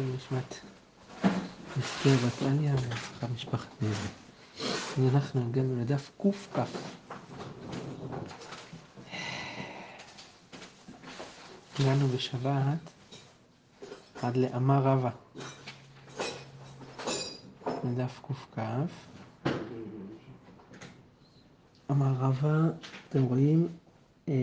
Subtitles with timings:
[0.00, 0.54] נשמת
[1.80, 5.14] אסתר בת עליה ומשפחה משפחת נזר.
[5.16, 6.58] אנחנו הגענו לדף קכ.
[11.80, 12.78] הגענו בשבת
[14.22, 15.10] עד לאמה רבה.
[17.84, 18.60] לדף קכ.
[21.90, 22.54] אמר רבה,
[23.08, 23.68] אתם רואים,
[24.28, 24.34] אה,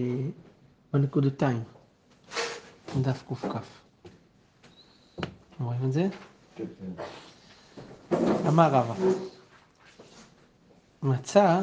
[0.94, 1.64] בנקודתיים,
[3.02, 3.83] דף קכ.
[5.56, 6.08] אתם רואים את זה?
[6.56, 6.66] כן,
[8.10, 8.18] כן.
[8.48, 8.94] אמר רבא,
[11.04, 11.62] מצא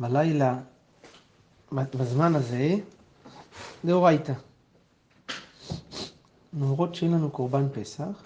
[0.00, 0.58] בלילה,
[1.72, 2.74] בזמן הזה,
[3.84, 4.32] דאורייתא.
[6.54, 8.22] למרות שאין לנו קורבן פסח,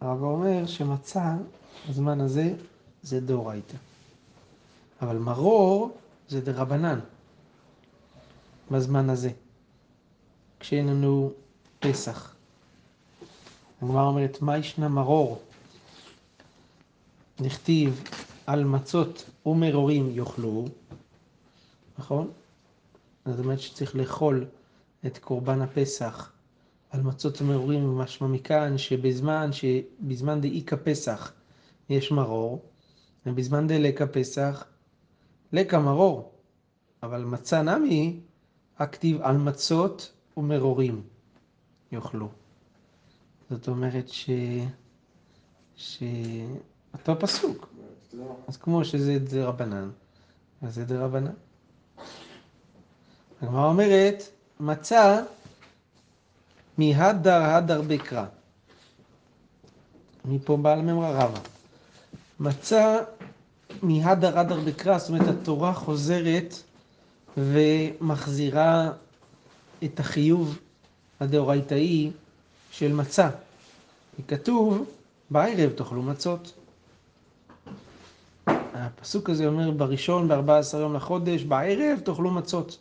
[0.00, 1.34] הרב אומר שמצא
[1.88, 2.54] בזמן הזה
[3.02, 3.76] זה דאורייתא.
[5.02, 5.90] אבל מרור
[6.28, 7.00] זה דרבנן
[8.70, 9.30] בזמן הזה,
[10.60, 11.32] כשאין לנו
[11.80, 12.34] פסח.
[13.82, 15.42] הגמרא אומרת, מה ישנה מרור?
[17.40, 18.04] נכתיב
[18.46, 20.64] על מצות ומרורים יאכלו,
[21.98, 22.30] נכון?
[23.26, 24.46] זאת אומרת שצריך לאכול
[25.06, 26.32] את קורבן הפסח
[26.90, 31.32] על מצות ומרורים, משמע מכאן שבזמן, שבזמן דאיכא פסח
[31.88, 32.62] יש מרור,
[33.26, 34.64] ובזמן דלקא פסח
[35.52, 36.32] לקא מרור,
[37.02, 38.20] אבל מצה נמי,
[38.78, 41.02] הכתיב על מצות ומרורים
[41.92, 42.28] יאכלו.
[43.50, 44.30] זאת אומרת ש...
[45.76, 46.02] ש...
[46.94, 47.68] אותו פסוק.
[48.48, 49.90] אז כמו שזה דרבנן,
[50.62, 51.32] אז זה דרבנן.
[53.42, 54.22] הגמרא אומרת,
[54.60, 55.22] מצא
[56.78, 58.24] מהדר הדר בקרא.
[60.24, 61.40] מפה בעל ממרא רבא.
[62.40, 62.98] מצא
[63.82, 66.54] מהדר הדר בקרא, זאת אומרת התורה חוזרת
[67.36, 68.92] ומחזירה
[69.84, 70.58] את החיוב
[71.20, 72.10] הדאורייתאי
[72.70, 73.30] של מצה.
[74.28, 74.84] כתוב,
[75.30, 76.52] בערב תאכלו מצות.
[78.46, 82.78] הפסוק הזה אומר בראשון, ב-14 יום לחודש, בערב תאכלו מצות.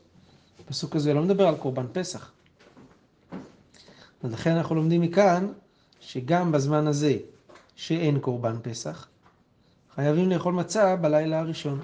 [0.59, 2.31] הפסוק הזה לא מדבר על קורבן פסח.
[4.23, 5.47] אז לכן אנחנו לומדים מכאן
[5.99, 7.17] שגם בזמן הזה
[7.75, 9.07] שאין קורבן פסח,
[9.95, 11.81] חייבים לאכול מצה בלילה הראשון.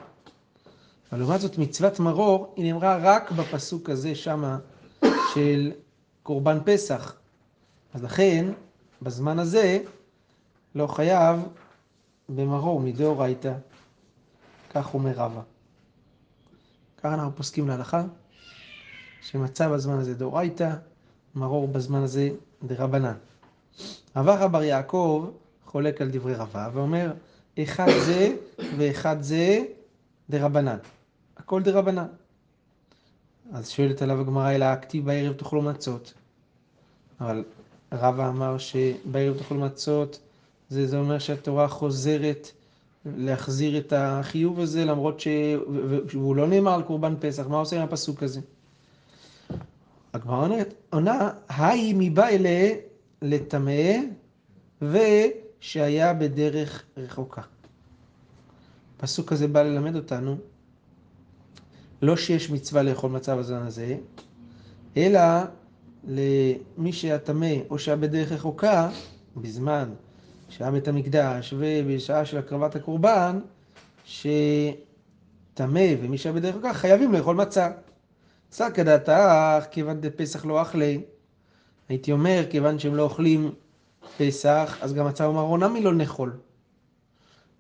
[1.12, 4.58] אבל לעומת זאת מצוות מרור היא נאמרה רק בפסוק הזה שמה
[5.34, 5.72] של
[6.24, 7.16] קורבן פסח.
[7.94, 8.46] אז לכן,
[9.02, 9.80] בזמן הזה,
[10.76, 11.40] לא חייב
[12.30, 13.54] במרור מדאורייתא.
[14.70, 15.42] כך אומר רבא.
[16.98, 18.04] ככה אנחנו פוסקים להלכה,
[19.22, 20.76] שמצא בזמן הזה דאורייתא,
[21.36, 22.30] מרור בזמן הזה
[22.64, 23.16] דרבנן.
[24.16, 25.30] רבא בר יעקב
[25.66, 27.14] חולק על דברי רבא ואומר,
[27.60, 28.36] אחד זה
[28.78, 29.64] ואחד זה
[30.30, 30.78] דרבנן.
[31.38, 32.08] הכל דרבנן.
[33.54, 36.14] אז שואלת עליו הגמרא, אלא הכתיב בערב תאכלו מצות.
[37.22, 37.44] אבל
[37.96, 40.20] רבא אמר שבערב תאכלו מצות,
[40.70, 42.52] זה, זה אומר שהתורה חוזרת
[43.06, 48.24] להחזיר את החיוב הזה, למרות שהוא לא נאמר על קורבן פסח, מה עושה עם הפסוק
[48.24, 48.40] הזה?
[50.14, 50.48] הגמרא
[50.90, 52.70] עונה, היי מבא אלה
[53.22, 53.92] לטמא
[54.82, 57.42] ושהיה בדרך רחוקה.
[59.00, 60.38] הפסוק הזה בא ללמד אותנו,
[62.02, 63.98] לא שיש מצווה לאכול מצה בזמן הזה,
[64.98, 65.20] אלא
[66.08, 68.90] למי שהיה טמא או שהיה בדרך רחוקה,
[69.38, 69.90] בזמן
[70.50, 73.40] שהיה בית המקדש ובשעה של הקרבת הקורבן,
[74.06, 74.76] שטמא
[76.02, 77.72] ומי שהיה בדרך רחוקה חייבים לאכול מצה.
[78.50, 81.02] צדקא דעתך כיוון דפסח לא אכלי.
[81.90, 83.52] הייתי אומר, כיוון שהם לא אוכלים
[84.18, 86.38] פסח, אז גם מצה ומרור נמי לא נאכול.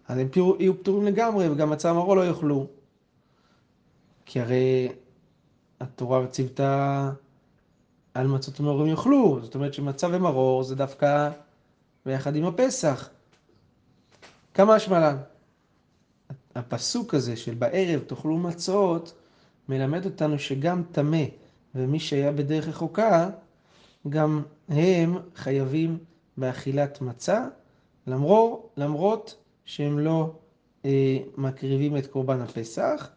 [0.07, 0.27] אז הם
[0.59, 2.67] יהיו פטורים לגמרי, וגם מצה ומרור לא יאכלו.
[4.25, 4.89] כי הרי
[5.79, 7.11] התורה ציוותה
[8.15, 11.29] על מצות ומרורים יאכלו, זאת אומרת שמצה ומרור זה דווקא
[12.05, 13.09] ביחד עם הפסח.
[14.53, 15.17] כמה השמלן?
[16.55, 19.13] הפסוק הזה של בערב תאכלו מצות,
[19.69, 21.23] מלמד אותנו שגם טמא
[21.75, 23.29] ומי שהיה בדרך רחוקה,
[24.09, 25.97] גם הם חייבים
[26.37, 27.47] באכילת מצה,
[28.07, 29.35] למרות, למרות
[29.65, 30.33] שהם לא
[30.85, 33.09] אה, מקריבים את קורבן הפסח,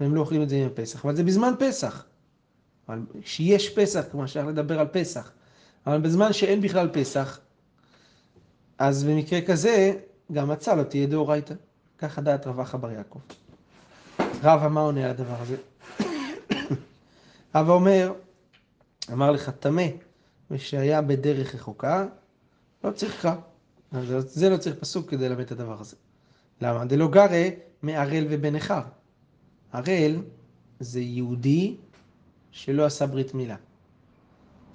[0.00, 1.04] והם לא אוכלים את זה עם הפסח.
[1.04, 2.04] אבל זה בזמן פסח.
[2.92, 5.30] אבל כשיש פסח, כמו שאפשר לדבר על פסח.
[5.86, 7.40] אבל בזמן שאין בכלל פסח,
[8.78, 9.94] אז במקרה כזה,
[10.32, 11.54] גם מצה לא תהיה דאורייתא.
[11.98, 13.18] ככה דעת רב אחא בר יעקב.
[14.42, 15.56] רבא מה עונה על הדבר הזה?
[17.54, 18.12] רבא אומר,
[19.12, 19.86] אמר לך טמא,
[20.50, 22.06] ושהיה בדרך רחוקה,
[22.84, 23.34] לא צריך קרא.
[24.20, 25.96] זה לא צריך פסוק כדי ללמד את הדבר הזה.
[26.60, 26.84] למה?
[26.84, 27.48] דלא גרא
[27.82, 28.82] מערל ובן נכר.
[29.72, 30.22] ערל
[30.80, 31.76] זה יהודי
[32.52, 33.56] שלא עשה ברית מילה.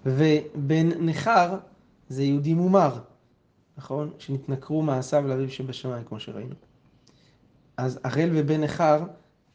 [0.05, 1.57] ובן נכר
[2.09, 2.99] זה יהודי מומר,
[3.77, 4.11] נכון?
[4.19, 6.55] שנתנכרו מעשיו לאביו שבשמיים, כמו שראינו.
[7.77, 9.03] אז ערל ובן נכר,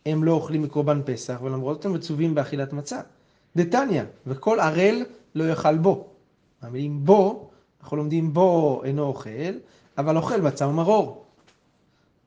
[0.07, 3.01] הם לא אוכלים מקורבן פסח, ולמרות זאת הם מצווים באכילת מצה.
[3.57, 5.03] דתניא, וכל ערל
[5.35, 6.09] לא יאכל בו.
[6.63, 9.55] המילים בו, אנחנו לומדים בו אינו אוכל,
[9.99, 11.25] אבל אוכל מצה ומרור.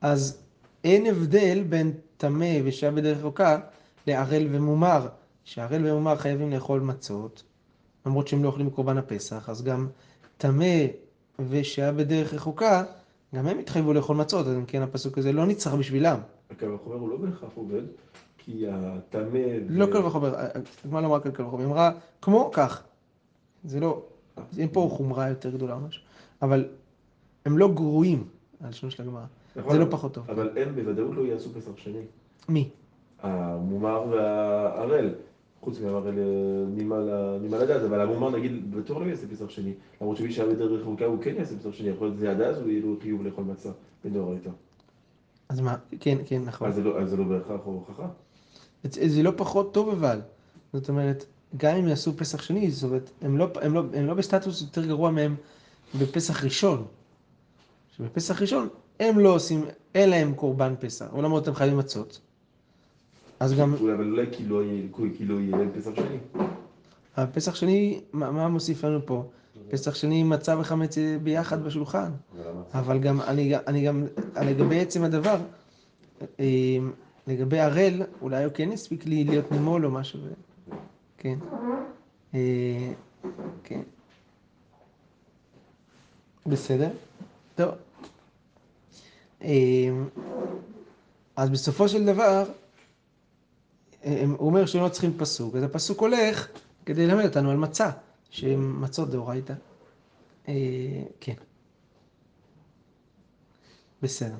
[0.00, 0.38] אז
[0.84, 3.58] אין הבדל בין טמא ושהיה בדרך רחוקה
[4.06, 5.08] לערל ומומר,
[5.46, 7.42] שערל ומומר חייבים לאכול מצות,
[8.06, 9.88] למרות שהם לא אוכלים מקורבן הפסח, אז גם
[10.38, 10.86] טמא
[11.48, 12.84] ושהיה בדרך רחוקה,
[13.34, 16.18] גם הם התחייבו לאכול מצות, אז אם כן הפסוק הזה לא נצטרך בשבילם.
[16.50, 17.82] הקל וחומר הוא לא בהכרח עובד,
[18.38, 19.38] כי הטמא...
[19.68, 20.34] לא קל וחומר,
[20.84, 21.90] הגמרא לא אמרה קל וחומר, היא אמרה
[22.22, 22.82] כמו כך.
[23.64, 24.02] זה לא,
[24.58, 26.02] אין פה חומרה יותר גדולה או משהו,
[26.42, 26.68] אבל
[27.44, 28.24] הם לא גרועים,
[28.60, 29.24] הלשון של הגמרא.
[29.56, 30.30] נכון, זה לא פחות טוב.
[30.30, 32.02] אבל הם בוודאות לא יעשו פסח שני.
[32.48, 32.68] מי?
[33.22, 35.14] המומר והערל.
[35.66, 36.14] חוץ מהערל
[37.40, 39.72] נמעל הדעת, אבל המומר נגיד בטוח לא יעשה פסח שני.
[40.00, 42.58] למרות שמי שהיה בדרך רחוקה הוא כן יעשה פסח שני, יכול להיות זה עד אז
[42.58, 43.68] הוא יהיה לו חיוב לאכול מצה
[44.04, 44.50] בדאורייתא.
[45.48, 46.68] אז מה, כן, כן, נכון.
[46.68, 48.08] אז זה לא- לא בהכרח הוכחה.
[48.82, 50.20] זה לא פחות טוב אבל.
[50.72, 51.24] זאת אומרת,
[51.56, 54.86] גם אם יעשו פסח שני, זאת אומרת, הם לא, הם לא, הם לא בסטטוס יותר
[54.86, 55.36] גרוע מהם
[56.00, 56.84] בפסח ראשון.
[57.96, 58.68] שבפסח ראשון
[59.00, 59.64] הם לא עושים,
[59.94, 62.20] אין להם קורבן פסח, אבל למרות הם חייבים מצות.
[63.40, 64.82] אז גם, אבל אולי כי לא יהיה
[65.16, 66.44] כי לא יהיה פסח שני.
[67.16, 69.24] הפסח שני, מה, מה מוסיף לנו פה?
[69.70, 72.10] פסח שני מצה וחמץ ביחד בשולחן.
[72.74, 74.04] אבל גם, אני, אני גם,
[74.42, 75.36] לגבי עצם הדבר,
[76.40, 76.46] אה,
[77.26, 80.20] לגבי הראל, אולי הוא כן הספיק לי להיות נימול או משהו,
[81.18, 81.38] כן.
[82.34, 82.92] אה,
[83.64, 83.80] כן.
[86.46, 86.88] בסדר,
[87.54, 87.70] טוב.
[89.42, 89.48] אה,
[91.36, 92.44] אז בסופו של דבר,
[94.06, 96.48] הוא אומר שהם לא צריכים פסוק, אז הפסוק הולך
[96.86, 97.90] כדי ללמד אותנו על מצה,
[98.30, 99.52] שהן מצות דאורייתא.
[100.48, 100.54] אה,
[101.20, 101.34] כן.
[104.02, 104.36] בסדר.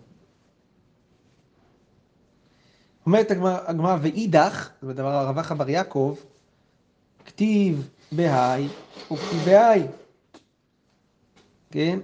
[3.07, 6.17] אומרת הגמרא, ואידך, זה בדבר הרבחה בר יעקב,
[7.25, 8.69] כתיב בהאי
[9.13, 9.83] וכתיב בהאי.
[11.71, 11.99] כן?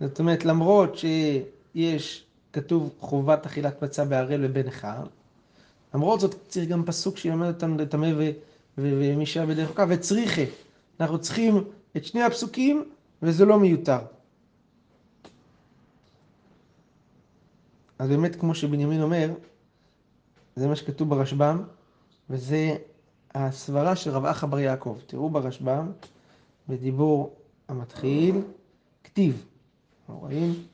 [0.00, 5.04] זאת אומרת, למרות שיש, כתוב חובת אכילת מצה בערל ובן נכר,
[5.94, 8.30] למרות זאת צריך גם פסוק שילמד אותנו לטמא ו-
[8.78, 10.42] ו- ומי שהיה בדרך כלל, וצריכה.
[11.00, 11.64] אנחנו צריכים
[11.96, 12.84] את שני הפסוקים,
[13.22, 13.98] וזה לא מיותר.
[17.98, 19.30] אז באמת, כמו שבנימין אומר,
[20.56, 21.62] זה מה שכתוב ברשב"ם,
[22.30, 22.76] וזה
[23.34, 24.98] הסברה של רב אחא בר יעקב.
[25.06, 25.92] תראו ברשב"ם,
[26.68, 27.36] בדיבור
[27.68, 28.40] המתחיל,
[29.04, 29.44] כתיב.
[30.04, 30.66] אתם רואים?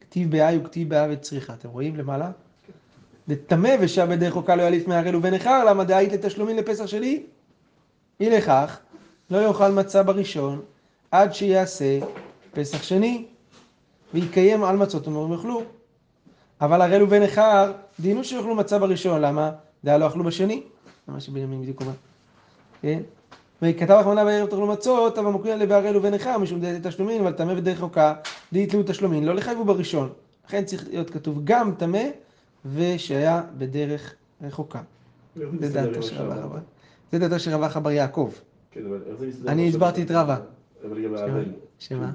[0.00, 1.54] כתיב בהאי וכתיב בהא וצריכה.
[1.54, 2.30] אתם רואים למעלה?
[3.28, 7.22] דטמא ושעה בדרך חוקה לא יליף מהערל נכר, למה דאית לתשלומים לפסח שלי?
[8.20, 8.78] אי לכך,
[9.30, 10.60] לא יאכל מצה בראשון,
[11.10, 11.98] עד שיעשה
[12.52, 13.24] פסח שני,
[14.14, 15.62] ויקיים על מצות ומורים יאכלו.
[16.60, 19.50] אבל ערל ובן נכר, דיינו שיאכלו מצה בראשון, למה?
[19.84, 20.62] דעה לא אכלו בשני.
[21.06, 21.92] זה מה שבנימין בדיוק אומר.
[22.82, 23.00] כן?
[23.62, 27.32] וכתב אחמנה בערב תאכלו מצות, אבל מוקרין עליה בערל ובן נכר, משום דעת תשלומין, אבל
[27.32, 28.14] טמא בדרך חוקה,
[28.52, 30.12] די יתלו תשלומין, לא לחייבו בראשון.
[30.46, 32.02] לכן צריך להיות כתוב גם טמא,
[32.74, 34.82] ושהיה בדרך רחוקה.
[35.60, 36.42] זה דעתו של רבא שאמרת?
[36.44, 36.58] חבר.
[37.12, 38.32] זה דעתו של רבא חבר יעקב.
[38.70, 38.80] כן?
[39.48, 40.22] אני הסברתי את שאמרת?
[40.22, 40.40] רבא.
[40.88, 41.44] אבל גם הערל.
[41.78, 42.12] שמה?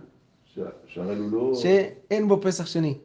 [0.55, 1.51] שה- שהערל הוא לא...
[1.55, 2.97] שאין בו פסח שני.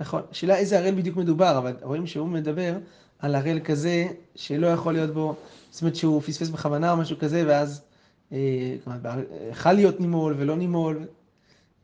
[0.00, 0.22] נכון.
[0.32, 2.74] שאלה איזה הראל בדיוק מדובר, אבל רואים שהוא מדבר
[3.18, 5.34] על הראל כזה שלא יכול להיות בו,
[5.70, 7.82] זאת אומרת שהוא פספס בכוונה או משהו כזה, ואז
[8.32, 8.38] אה,
[9.50, 11.06] יכול להיות נימול ולא נימול.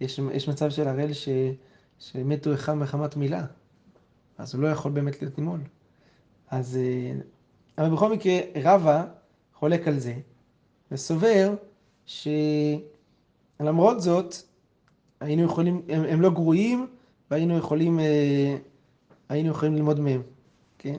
[0.00, 1.28] יש, יש מצב של הראל ש,
[1.98, 3.44] שמתו אחד מחמת מילה,
[4.38, 5.60] אז הוא לא יכול באמת להיות נימול.
[6.50, 7.12] אז, אה,
[7.78, 9.04] אבל בכל מקרה, רבא
[9.54, 10.14] חולק על זה,
[10.90, 11.54] וסובר
[12.06, 14.34] שלמרות זאת,
[15.20, 16.86] היינו יכולים, הם, הם לא גרועים,
[17.30, 18.56] והיינו יכולים, אה,
[19.28, 20.22] היינו יכולים ללמוד מהם,
[20.78, 20.96] כן?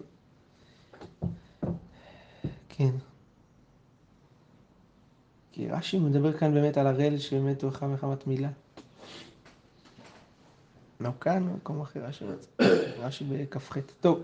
[2.70, 2.92] כן.
[5.52, 8.50] כי רש"י מדבר כאן באמת על הראל שמתו אחד מחמת מילה.
[11.00, 12.48] לא כאן, במקום אחר, רש"י רצה.
[13.06, 13.78] רש"י בכ"ח.
[14.02, 14.20] טוב.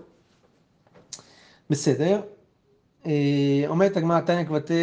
[1.70, 2.20] בסדר.
[3.06, 4.74] אה, אומרת הגמרא תניא כבתי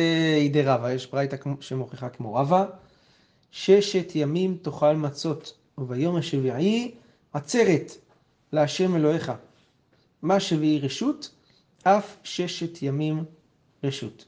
[0.45, 2.65] ידי רבא, יש ברייתא כמו- שמוכיחה כמו רבא.
[3.51, 6.95] ששת ימים תאכל מצות, וביום השביעי
[7.33, 7.91] עצרת
[8.51, 9.31] להשם אלוהיך.
[10.21, 11.31] מה שביעי רשות,
[11.83, 13.23] אף ששת ימים
[13.83, 14.25] רשות.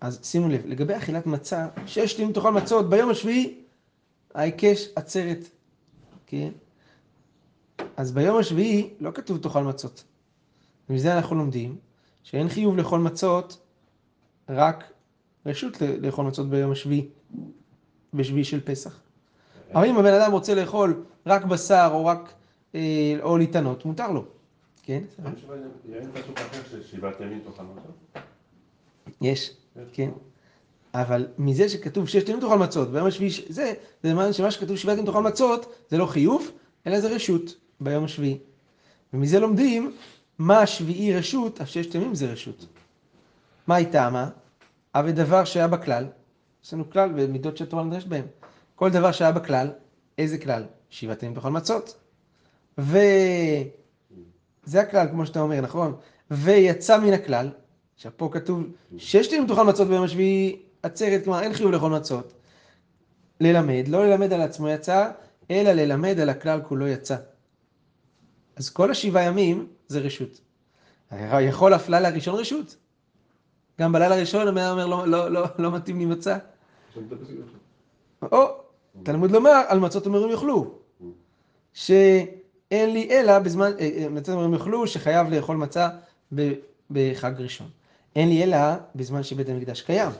[0.00, 3.54] אז שימו לב, לגבי אכילת מצה, ששת ימים תאכל מצות, ביום השביעי
[4.34, 5.38] ההיקש עצרת,
[6.30, 6.50] כן?
[7.96, 10.04] אז ביום השביעי לא כתוב תאכל מצות.
[10.90, 11.76] ומזה אנחנו לומדים
[12.22, 13.58] שאין חיוב לאכול מצות
[14.48, 14.92] רק
[15.46, 17.08] רשות לאכול מצות ביום השביעי,
[18.14, 19.00] בשביעי של פסח.
[19.74, 22.32] אבל אם הבן אדם רוצה לאכול רק בשר או רק,
[22.74, 24.24] אה, או להתענות, מותר לו,
[24.82, 25.02] כן?
[29.20, 29.56] יש,
[29.92, 30.10] כן.
[30.94, 34.98] אבל מזה שכתוב ששת ימים תאכל מצות, ביום השביעי, זה, זה אומר שמה שכתוב שבעת
[34.98, 36.50] ימים תאכל מצות, זה לא חיוב,
[36.86, 38.38] אלא זה רשות ביום השביעי.
[39.14, 39.92] ומזה לומדים
[40.38, 42.66] מה השביעי רשות, הששת ימים זה רשות.
[43.66, 44.28] מה היא טעמה?
[44.94, 46.06] אבל דבר שהיה בכלל,
[46.64, 48.24] יש לנו כלל במידות שהתורה נדרשת בהם.
[48.74, 49.70] כל דבר שהיה בכלל,
[50.18, 50.64] איזה כלל?
[50.90, 51.96] שבעת ימים תאכל מצות.
[52.78, 53.70] וזה
[54.74, 55.94] הכלל, כמו שאתה אומר, נכון?
[56.30, 57.50] ויצא מן הכלל,
[57.94, 58.62] עכשיו פה כתוב
[58.96, 62.32] ששת ימים תאכל מצות ביום השביעי עצרת, כלומר אין חיוב לאכול מצות.
[63.40, 65.10] ללמד, לא ללמד על עצמו יצא,
[65.50, 67.16] אלא ללמד על הכלל כולו יצא.
[68.56, 70.40] אז כל השבעה ימים זה רשות.
[71.40, 72.76] יכול אף לילה ראשון רשות.
[73.80, 76.38] גם בלילה הראשון המאה אומר לא, לא, לא, לא מתאים לי מצה.
[78.22, 78.46] או,
[79.02, 80.74] תלמוד לומר, על מצות אומרים יאכלו.
[81.72, 85.88] שאין לי אלא בזמן, אה, אה, מצות אומרים יאכלו, שחייב לאכול מצה
[86.90, 87.68] בחג ראשון.
[88.16, 88.58] אין לי אלא
[88.94, 90.10] בזמן שבית המקדש קיים.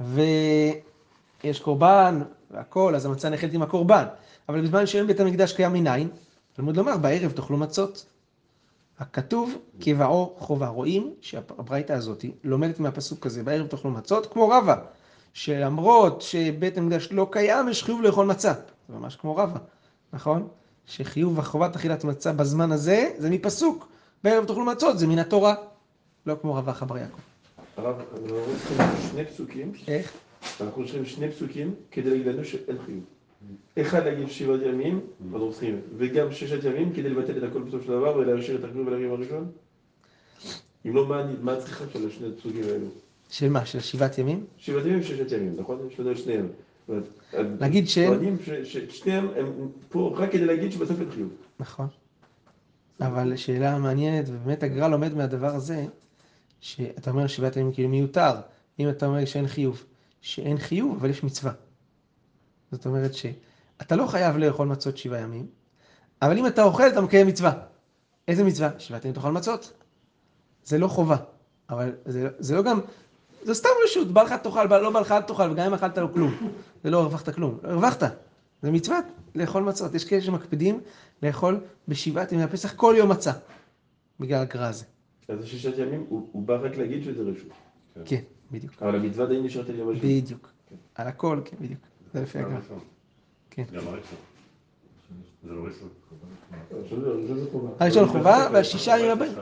[0.00, 4.04] ויש קורבן והכל, אז המצה נאכלת עם הקורבן.
[4.48, 6.08] אבל בזמן שאין בית המקדש קיים מניין,
[6.52, 8.06] תלמוד לומר, בערב תאכלו מצות.
[8.98, 10.68] הכתוב כבעו חובה.
[10.68, 14.76] רואים שהברייתא הזאת לומדת מהפסוק הזה, בערב תאכלו מצות, כמו רבא,
[15.32, 18.52] שלמרות שבית המקדש לא קיים, יש חיוב לאכול מצה.
[18.88, 19.58] זה ממש כמו רבא,
[20.12, 20.48] נכון?
[20.86, 23.88] שחיוב וחובת אכילת מצה בזמן הזה, זה מפסוק.
[24.24, 25.54] בערב תאכלו מצות, זה מן התורה.
[26.26, 27.35] לא כמו רבא חבר יעקב.
[27.76, 28.76] הרב, אנחנו צריכים
[29.10, 30.12] שני פסוקים, איך?
[30.60, 33.04] אנחנו צריכים שני פסוקים כדי להגיד לנו שאין חיוב.
[33.80, 35.00] אחד להגיד שבעת ימים,
[35.32, 38.86] אנחנו צריכים, וגם ששת ימים כדי לבטל את הכל בסוף של דבר ולהשאיר את החיוב
[38.86, 39.50] ולריב הראשון.
[40.86, 41.06] אם לא,
[41.40, 42.86] מה- הצריכה של השני הפסוקים האלו?
[43.30, 43.66] של מה?
[43.66, 44.44] של שבעת ימים?
[44.58, 45.78] שבעת ימים וששת ימים, נכון?
[45.92, 46.48] יש לנו את שניהם.
[47.60, 47.98] נגיד ש-
[48.64, 49.46] ששניהם הם
[49.88, 51.30] פה רק כדי להגיד שבסוף אין חיוב.
[51.60, 51.86] נכון.
[53.00, 55.84] אבל שאלה מעניינת, ובאמת הגר"א לומד מהדבר הזה,
[56.66, 58.32] שאתה אומר שבעת ימים כאילו מיותר,
[58.78, 59.84] אם אתה אומר שאין חיוב,
[60.20, 61.52] שאין חיוב, אבל יש מצווה.
[62.72, 65.46] זאת אומרת שאתה לא חייב לאכול מצות שבעה ימים,
[66.22, 67.52] אבל אם אתה אוכל, אתה מקיים מצווה.
[68.28, 68.70] איזה מצווה?
[68.78, 69.72] שבעת ימים תאכל מצות.
[70.64, 71.16] זה לא חובה,
[71.70, 72.80] אבל זה, זה לא גם,
[73.42, 76.08] זה סתם רשות, בא לך תאכל, לא בא לך אל תאכל, וגם אם אכלת לא
[76.14, 76.34] כלום.
[76.84, 78.02] זה לא הרווחת כלום, הרווחת.
[78.62, 78.98] זה מצווה
[79.34, 79.94] לאכול מצות.
[79.94, 80.80] יש כאלה שמקפידים
[81.22, 83.32] לאכול בשבעת ימי הפסח כל יום מצה,
[84.20, 84.84] בגלל הגרע הזה.
[85.28, 87.52] אז הששת ימים, הוא הוא בא רק להגיד שזה רשות.
[88.04, 88.82] כן, בדיוק.
[88.82, 90.20] אבל המצווה עדיין נשארת על יום השביעי.
[90.20, 90.52] בדיוק.
[90.94, 91.80] על הכל, כן, בדיוק.
[92.14, 92.38] זה לפי.
[92.38, 92.78] הראשון.
[93.50, 93.64] כן.
[93.70, 93.76] זה
[95.52, 95.88] לא ראשון.
[97.80, 99.32] הראשון חובה, והשישה ימים הבאים.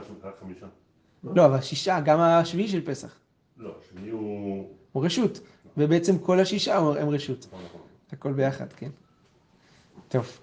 [1.23, 3.15] לא, אבל השישה, גם השביעי של פסח,
[3.57, 4.69] לא, השני הוא...
[4.91, 5.39] הוא רשות.
[5.77, 7.45] ובעצם כל השישה הם רשות.
[7.47, 7.81] נכון, נכון.
[8.11, 8.89] הכל ביחד, כן.
[10.07, 10.39] טוב.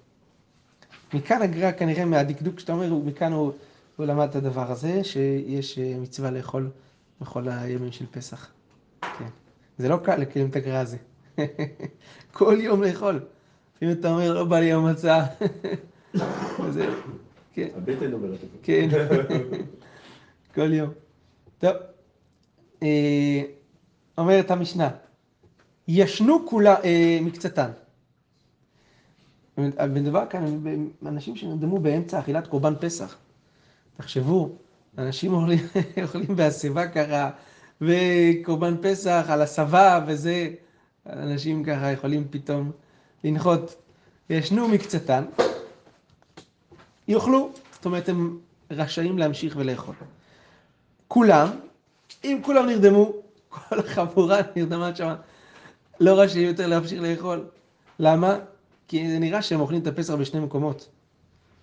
[1.14, 3.52] מכאן הגר"א כנראה מהדקדוק שאתה אומר, מכאן הוא,
[3.96, 6.70] הוא למד את הדבר הזה, שיש אה, מצווה לאכול
[7.20, 8.50] בכל הימים של פסח.
[9.00, 9.28] כן.
[9.78, 10.96] זה לא קל לקיים את הגר"א הזה.
[12.32, 13.20] כל יום לאכול.
[13.82, 15.24] אם אתה אומר, לא בא לי יום מצה.
[16.64, 16.88] וזה,
[17.52, 17.68] כן.
[17.76, 18.58] הבטן אומרת את זה.
[18.62, 18.88] כן,
[20.54, 20.90] כל יום.
[21.58, 21.72] טוב,
[22.82, 23.42] אה,
[24.18, 24.90] אומרת המשנה,
[25.88, 27.70] ישנו כולה, אה, מקצתן.
[29.88, 30.58] מדובר כאן
[31.02, 33.16] באנשים שנרדמו באמצע אכילת קורבן פסח.
[33.96, 34.56] תחשבו,
[34.98, 35.66] אנשים אוכלים,
[36.36, 37.30] בהסבה ככה,
[37.80, 40.48] וקורבן פסח על הסבה וזה,
[41.06, 42.70] אנשים ככה יכולים פתאום
[43.24, 43.74] לנחות.
[44.30, 45.24] ישנו מקצתן,
[47.08, 48.38] יאכלו, זאת אומרת הם
[48.70, 49.94] רשאים להמשיך ולאכול.
[51.08, 51.48] כולם,
[52.24, 53.12] אם כולם נרדמו,
[53.68, 55.14] כל החבורה נרדמה שם,
[56.00, 57.44] לא רשאים יותר להמשיך לאכול.
[57.98, 58.38] למה?
[58.88, 60.88] כי זה נראה שהם אוכלים את הפסח בשני מקומות.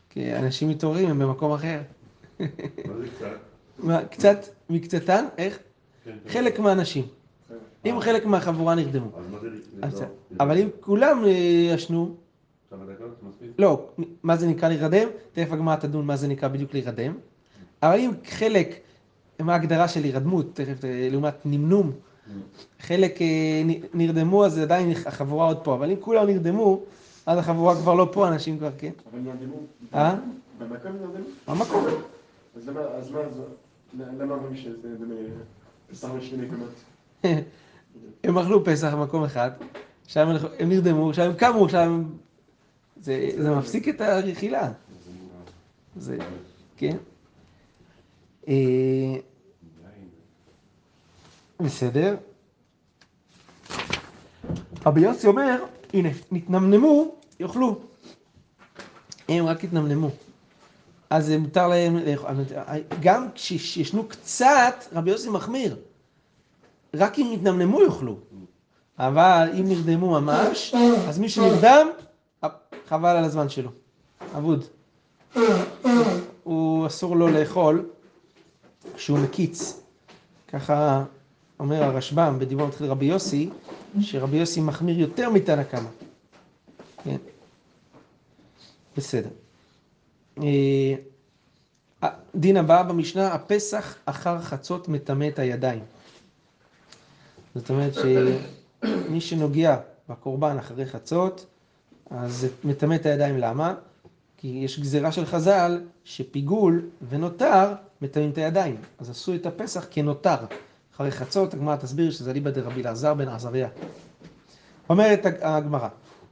[0.10, 1.82] כי אנשים מתעוררים, הם במקום אחר.
[2.40, 2.46] מה
[2.98, 3.38] זה קצת?
[3.80, 4.38] מה, קצת
[4.70, 5.60] מקצתן, איך?
[6.04, 6.30] כן, כן.
[6.30, 7.06] חלק מהאנשים.
[7.86, 9.12] אם חלק מהחבורה נרדמו.
[9.82, 9.88] לא,
[10.40, 11.30] אבל אם כולם אה,
[11.74, 12.16] ישנו?
[13.60, 13.90] לא,
[14.24, 15.08] מה זה נקרא להירדם?
[15.34, 17.14] תכף הגמרא תדון מה זה נקרא בדיוק להירדם.
[17.84, 18.80] אבל אם חלק,
[19.40, 21.92] מה ההגדרה של הירדמות, תכף, אה, לעומת נמנום,
[22.80, 23.28] חלק אה,
[23.94, 26.82] נרדמו, אז עדיין החבורה עוד פה, אבל אם כולם נרדמו,
[27.26, 28.92] אז החבורה כבר לא פה, אנשים כבר כן.
[29.12, 29.56] אבל נרדמו.
[29.94, 30.16] אה?
[30.60, 31.26] במקום נרדמו?
[31.48, 31.86] במקום.
[32.56, 33.42] אז למה, אז מה, אז
[34.20, 35.16] למה אומרים שזה דומה
[35.92, 36.70] פסח בשני מקומות?
[38.24, 39.52] הם אכלו פסח במקום אחד,
[40.06, 40.28] עכשיו
[40.60, 42.18] הם- נרדמו, עכשיו הם קמו, הם...
[43.02, 44.72] זה, זה מפסיק את הרכילה.
[45.96, 46.18] זה,
[46.78, 46.98] כן.
[48.48, 49.16] אה,
[51.60, 52.16] בסדר.
[54.86, 55.64] רבי יוסי אומר,
[55.94, 57.80] הנה, נתנמנמו, יאכלו.
[59.30, 60.10] הם רק התנמנמו.
[61.10, 62.30] אז מותר להם לאכול.
[63.02, 65.76] גם כשישנו קצת, רבי יוסי מחמיר.
[66.94, 68.18] רק אם יתנמנמו יאכלו.
[69.00, 70.76] אבל אם נרדמו ממש,
[71.08, 71.88] אז מי שנרדם,
[72.88, 73.70] חבל על הזמן שלו.
[74.38, 74.66] אבוד.
[76.44, 77.90] הוא אסור לו לאכול
[78.96, 79.82] כשהוא מקיץ.
[80.48, 81.04] ככה
[81.60, 83.50] אומר הרשב"ם בדיבור מתחיל רבי יוסי,
[84.02, 85.90] שרבי יוסי מחמיר יותר מתנא קמא.
[87.04, 87.18] כן.
[88.98, 89.30] בסדר.
[90.44, 90.96] אה,
[92.36, 95.84] דין הבא במשנה, הפסח אחר חצות מטמא את הידיים.
[97.56, 99.78] זאת אומרת שמי שנוגע
[100.10, 101.46] בקורבן אחרי חצות,
[102.10, 103.38] אז מטמא את הידיים.
[103.38, 103.74] למה?
[104.38, 108.76] כי יש גזירה של חז"ל שפיגול ונותר מטמאים את הידיים.
[109.00, 110.38] אז עשו את הפסח כנותר.
[110.96, 113.70] אחרי חצות, הגמרא תסביר שזה ליבא דרבי אלעזר בן עזריה.
[114.90, 115.88] אומרת הגמרא,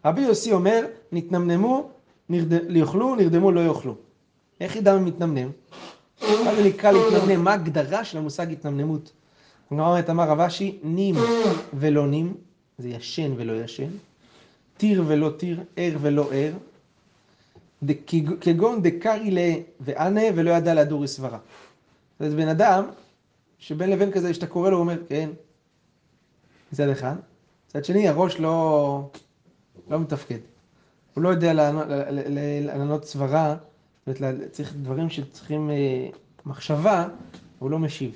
[0.05, 1.89] רבי יוסי אומר, נתנמנמו,
[2.29, 2.53] נרד...
[2.69, 3.96] יאכלו, נרדמו, לא יאכלו.
[4.62, 5.50] איך ידע מתנמנם?
[6.22, 7.43] מה זה נקרא להתנמנם?
[7.43, 9.12] מה ההגדרה של המושג התנמנמות?
[9.72, 11.15] הגמרא אומרת, אמר רב אשי, נים
[11.74, 12.34] ולא נים,
[12.77, 13.89] זה ישן ולא ישן,
[14.77, 16.53] טיר ולא טיר, ער ולא ער,
[18.41, 21.39] כגון דקרי לה וענה ולא ידע להדורי סברה.
[22.19, 22.86] זה בן אדם
[23.60, 25.29] שבין לבין כזה, שאתה קורא לו, הוא אומר, כן,
[26.74, 27.15] מצד אחד.
[27.69, 29.10] מצד שני, הראש לא,
[29.89, 30.38] לא מתפקד.
[31.17, 31.53] הוא לא יודע
[32.62, 33.55] לענות סברה,
[34.07, 36.09] זאת אומרת, צריך דברים שצריכים אה,
[36.45, 37.07] מחשבה,
[37.59, 38.12] הוא לא משיב.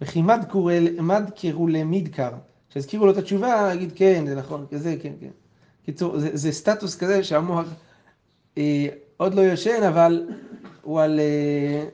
[0.00, 2.30] וכי מד קראו למידקר,
[2.70, 5.30] כשהזכירו לו את התשובה, יגיד כן, זה נכון, כזה, כן, כן.
[5.84, 7.66] קיצור, זה, סטטוס כזה שהמוח
[8.58, 8.86] אה,
[9.16, 10.26] עוד לא ישן, אבל
[10.82, 11.20] הוא על...
[11.20, 11.84] אה,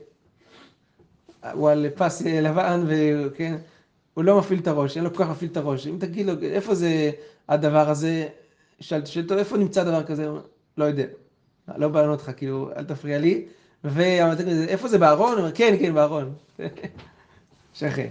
[1.52, 3.56] הוא על פס לבן, וכן,
[4.14, 5.86] הוא לא מפעיל את הראש, אין לו כל כך מפעיל את הראש.
[5.86, 7.10] אם תגיד לו, איפה זה
[7.48, 8.28] הדבר הזה,
[8.80, 10.28] שאלת אותו, איפה נמצא דבר כזה?
[10.76, 11.04] לא יודע.
[11.76, 13.46] לא בא לענות לך, כאילו, אל תפריע לי.
[13.84, 15.32] ואיפה זה בארון?
[15.32, 16.34] הוא אומר, כן, כן, בארון.
[17.74, 18.08] שכן.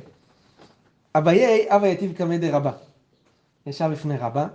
[1.15, 2.71] אביי, אבא יתיב קמא דרבה.
[3.65, 4.47] ישב לפני רבה,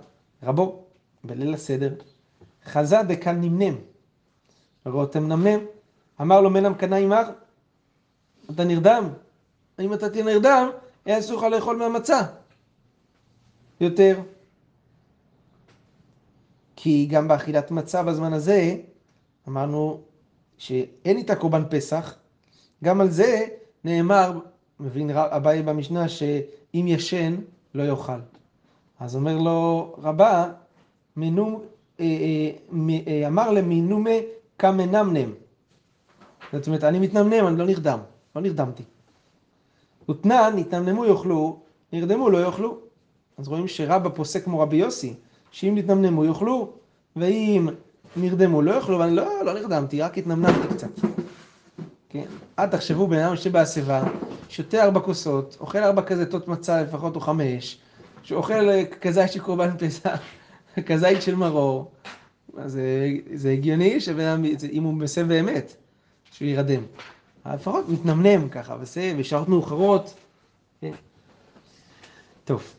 [0.43, 0.83] רבו,
[1.23, 1.93] בליל הסדר,
[2.65, 3.75] חזה דקן נמנם.
[4.85, 5.59] רותם נמנם.
[6.21, 7.23] אמר לו מנם קנאי מר,
[8.51, 9.09] אתה נרדם.
[9.79, 10.69] אם אתה תהיה נרדם,
[11.05, 12.21] היה אסור לך לאכול מהמצה.
[13.81, 14.19] יותר.
[16.83, 18.75] כי גם באכילת מצה בזמן הזה,
[19.47, 20.01] אמרנו
[20.57, 22.15] שאין איתה קורבן פסח,
[22.83, 23.45] גם על זה
[23.83, 24.39] נאמר,
[24.79, 27.35] מבין אביי במשנה, שאם ישן,
[27.73, 28.19] לא יאכל.
[28.99, 30.51] אז אומר לו רבה,
[31.15, 31.61] מינו,
[31.99, 32.51] אה, אה,
[33.07, 34.17] אה, אמר למינומה
[34.57, 35.33] כמנמנם.
[36.53, 37.99] זאת אומרת, אני מתנמנם, אני לא נרדם.
[38.35, 38.83] לא נרדמתי.
[40.09, 41.59] ותנן, נתנמנמו יאכלו,
[41.93, 42.77] נרדמו לא יאכלו.
[43.37, 45.13] אז רואים שרבא פוסק כמו רבי יוסי,
[45.53, 46.71] שאם נתנמנמו יאכלו,
[47.15, 47.69] ואם
[48.15, 50.89] נרדמו לא יאכלו, ואני לא, לא נרדמתי, רק התנמנמתי קצת.
[52.09, 52.23] כן?
[52.59, 54.03] אל תחשבו בן אדם שבהסבה,
[54.49, 57.77] שותה ארבע כוסות, אוכל ארבע כזיתות מצה לפחות או חמש,
[58.23, 58.69] שאוכל
[59.01, 60.19] כזית של קורבן פסח,
[60.87, 61.91] כזית של מרור,
[62.65, 65.75] זה, זה הגיוני שבן אדם, אם הוא מסב באמת,
[66.31, 66.81] שהוא יירדם.
[67.45, 70.13] לפחות מתנמנם ככה, וזה, בשעות מאוחרות.
[70.81, 70.91] כן.
[72.43, 72.73] טוב.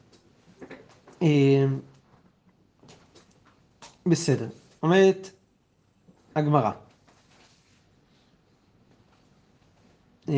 [4.06, 4.48] בסדר.
[4.82, 5.30] אומרת
[6.36, 6.70] הגמרא.
[10.28, 10.34] אה,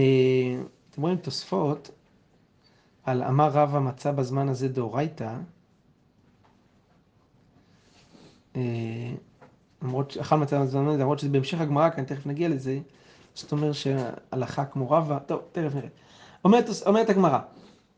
[0.91, 1.91] אתם רואים תוספות
[3.05, 5.35] על אמר רב המצה בזמן הזה דאורייתא.
[8.57, 8.63] אה,
[9.83, 12.79] למרות, אכל מצה בזמן הזה, למרות שזה בהמשך הגמרא, כי אני תכף נגיע לזה.
[13.35, 15.89] זאת אומרת שהלכה כמו רבה, טוב, תכף נראה.
[16.45, 17.39] אומרת, אומרת הגמרא,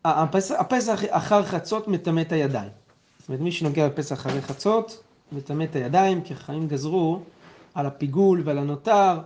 [0.04, 2.70] הפסח, הפסח אחר חצות מטמא את הידיים.
[3.18, 7.20] זאת אומרת, מי שנוגע בפסח אחרי חצות, מטמא את הידיים, כי החיים גזרו
[7.74, 9.18] על הפיגול ועל הנותר,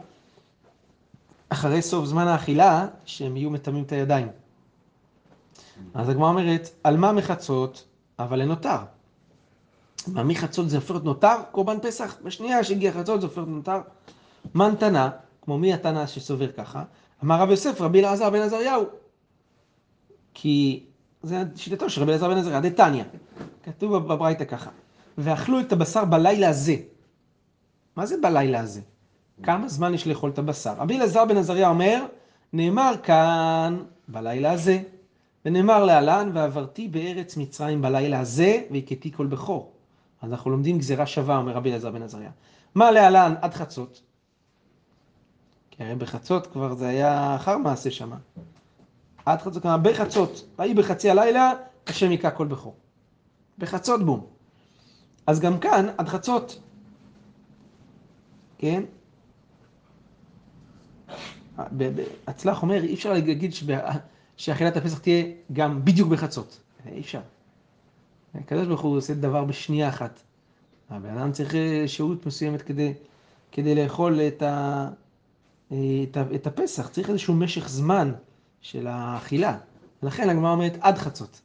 [1.49, 4.29] אחרי סוף זמן האכילה, שהם יהיו מטמאים את הידיים.
[5.95, 7.85] אז הגמרא אומרת, על מה מחצות,
[8.19, 8.79] אבל לנותר.
[10.07, 11.35] מה מחצות זה הופך נותר?
[11.51, 12.17] קורבן פסח.
[12.25, 13.81] בשנייה שהגיע חצות זה הופך נותר.
[14.55, 15.11] מה נתנה?
[15.43, 16.85] כמו מי התנא שסובר ככה?
[17.25, 18.85] אמר רב יוסף, רבי אלעזר בן עזריהו.
[20.35, 20.85] כי
[21.23, 23.05] זה שיטתו של רבי אלעזר בן עזריהו, דתניא.
[23.65, 24.71] כתוב בברייתא ככה,
[25.19, 26.77] ואכלו את הבשר בלילה הזה.
[27.97, 28.81] מה זה בלילה הזה?
[29.43, 30.75] כמה זמן יש לאכול את הבשר?
[30.79, 32.05] רבי אלעזר בן עזריה אומר,
[32.53, 34.83] נאמר כאן בלילה הזה,
[35.45, 39.73] ונאמר להלן, ועברתי בארץ מצרים בלילה הזה, והכיתי כל בכור.
[40.23, 42.31] אז אנחנו לומדים גזירה שווה, אומר רבי אלעזר בן עזריה.
[42.75, 44.03] מה להלן עד חצות?
[45.71, 48.17] כי הרי בחצות כבר זה היה אחר מעשה שמה.
[49.25, 51.53] עד חצות, כלומר בחצות, ויהי בחצי הלילה,
[51.87, 52.75] השם היכה כל בכור.
[53.59, 54.27] בחצות בום.
[55.27, 56.61] אז גם כאן, עד חצות.
[58.59, 58.83] כן?
[62.27, 63.55] הצלח אומר, אי אפשר להגיד
[64.37, 66.61] שאכילת הפסח תהיה גם בדיוק בחצות.
[66.87, 67.21] אי אפשר.
[68.35, 70.21] הקדוש ברוך הוא עושה דבר בשנייה אחת.
[70.91, 72.93] הבן אדם צריך אה, שהות מסוימת כדי,
[73.53, 74.89] כדי לאכול את, ה,
[75.69, 78.13] את, ה, את הפסח, צריך איזשהו משך זמן
[78.61, 79.59] של האכילה.
[80.03, 81.41] לכן הגמרא אומרת עד חצות.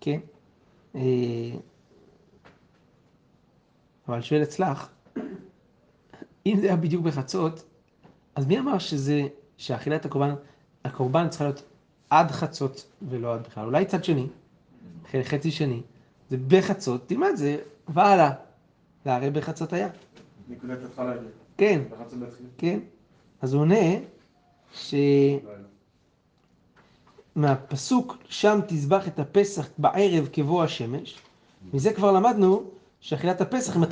[0.00, 0.20] כן?
[0.94, 1.00] אה,
[4.08, 4.88] אבל שואל אצלך,
[6.46, 7.64] אם זה היה בדיוק בחצות,
[8.34, 9.22] אז מי אמר שזה,
[9.56, 10.34] שאכילת הקורבן,
[10.84, 11.62] הקורבן צריכה להיות
[12.10, 13.64] עד חצות ולא עד בכלל?
[13.64, 14.26] אולי צד שני,
[15.22, 15.82] חצי שני,
[16.30, 18.32] זה בחצות, תלמד, זה והלאה.
[19.04, 19.88] זה הרי בחצות היה.
[20.48, 21.32] נקודת התחלה הגיעה.
[21.56, 21.82] כן.
[22.58, 22.80] כן.
[23.42, 23.98] אז הוא עונה
[27.36, 31.18] שמהפסוק שם תזבח את הפסח בערב כבוא השמש,
[31.72, 33.82] מזה כבר למדנו שאכילת הפסח היא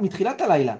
[0.00, 0.76] מתחילת, הלילה.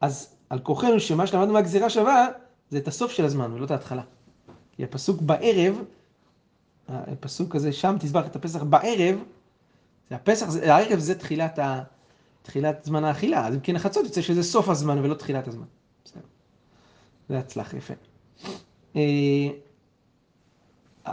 [0.00, 2.28] אז על כוחנו שמה שלמדנו מהגזירה שווה,
[2.70, 4.02] זה את הסוף של הזמן ולא את ההתחלה.
[4.72, 5.82] כי הפסוק בערב,
[6.88, 9.18] הפסוק הזה, שם תזבח את הפסח בערב,
[10.10, 11.82] זה הפסח, זה, הערב זה תחילת, ה,
[12.42, 15.66] תחילת זמן האכילה, אז אם כן החצות יוצא שזה סוף הזמן ולא תחילת הזמן.
[16.04, 16.20] בסדר.
[17.28, 17.94] זה הצלח, יפה.
[18.96, 19.02] אה,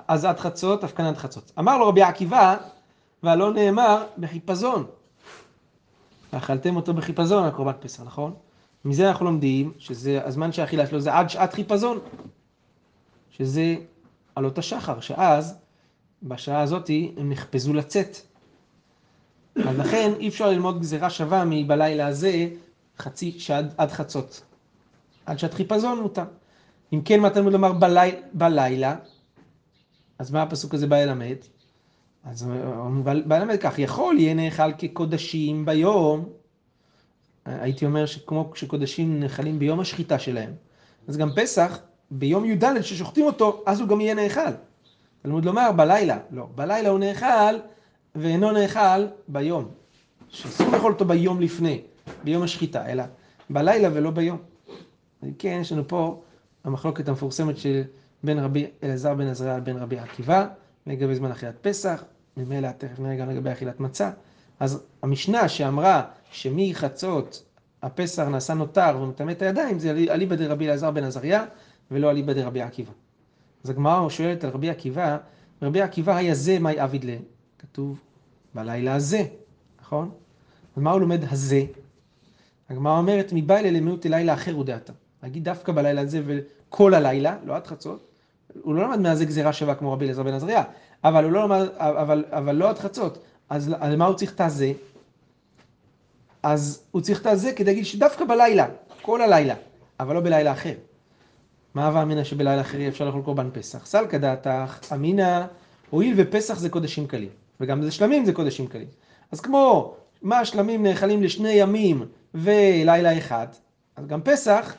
[0.07, 1.51] אז עד חצות, אף כאן עד חצות.
[1.59, 2.57] אמר לו רבי עקיבא,
[3.23, 4.85] והלא נאמר בחיפזון.
[6.33, 8.33] ואכלתם אותו בחיפזון על קורבן פסח, נכון?
[8.85, 11.99] מזה אנחנו לומדים שזה הזמן שהאכילה שלו זה עד שעת חיפזון.
[13.31, 13.75] שזה
[14.35, 15.57] עלות השחר, שאז,
[16.23, 18.17] בשעה הזאתי, הם נחפזו לצאת.
[19.55, 22.47] אז לכן אי אפשר ללמוד גזירה שווה מבלילה הזה
[22.97, 24.41] חצי שעד עד חצות.
[25.25, 26.23] עד שעת חיפזון מותר.
[26.93, 28.95] אם כן, מה תלמוד לומר בלי, בלילה?
[30.19, 31.35] אז מה הפסוק הזה בא ללמד?
[32.29, 32.47] אז
[33.03, 36.29] בא ללמד כך, יכול יהיה נאכל כקודשים ביום,
[37.45, 40.53] הייתי אומר שכמו שקודשים נאכלים ביום השחיטה שלהם,
[41.07, 41.79] אז גם פסח,
[42.11, 44.51] ביום י"ד ששוחטים אותו, אז הוא גם יהיה נאכל.
[45.21, 47.55] תלמוד לומר בלילה, לא, בלילה הוא נאכל
[48.15, 49.71] ואינו נאכל ביום.
[50.29, 51.81] שאסור לאכול אותו ביום לפני,
[52.23, 53.03] ביום השחיטה, אלא
[53.49, 54.37] בלילה ולא ביום.
[55.39, 56.21] כן, יש לנו פה
[56.63, 57.81] המחלוקת המפורסמת של
[58.23, 60.47] בין רבי אלעזר בן עזריה לבין רבי עקיבא,
[60.87, 62.03] לגבי זמן אכילת פסח,
[62.38, 64.12] ממילא תכף נראה גם לגבי אכילת מצה.
[64.60, 67.43] אז המשנה שאמרה שמחצות
[67.84, 71.45] הפסח נעשה נותר ומטמא את הידיים, זה אליבא דרבי אלעזר בן עזריה
[71.91, 72.91] ולא אליבא דרבי עקיבא.
[73.63, 75.17] אז הגמרא שואלת על רבי עקיבא,
[75.62, 77.10] רבי עקיבא היה זה מאי עביד ל...
[77.60, 78.00] כתוב
[78.54, 79.23] בלילה הזה,
[79.82, 80.12] נכון?
[80.76, 81.63] אז מה הוא לומד הזה?
[82.69, 84.93] הגמרא אומרת, מבעילה למיעוטי לילה אחר הוא דעתה.
[85.23, 88.08] להגיד דווקא בלילה הזה וכל הלילה, לא עד חצות.
[88.62, 90.63] הוא לא למד מהזה גזירה שווה כמו רבי אליעזר בן עזריה,
[91.03, 93.17] אבל הוא לא למד, אבל, אבל לא עד חצות.
[93.49, 94.71] אז על מה הוא צריך את הזה?
[96.43, 98.67] אז הוא צריך את הזה כדי להגיד שדווקא בלילה,
[99.01, 99.55] כל הלילה,
[99.99, 100.73] אבל לא בלילה אחר.
[101.73, 103.86] מה הווה אמינא שבלילה אחר יהיה אפשר לאכול קורבן פסח?
[103.86, 105.45] סלקא דעתך, אמינא,
[105.89, 107.29] הואיל ופסח זה קודשים קלים,
[107.60, 108.88] וגם זה שלמים זה קודשים קלים.
[109.31, 113.47] אז כמו מה השלמים נאכלים לשני ימים ולילה אחד,
[113.95, 114.75] אז גם פסח,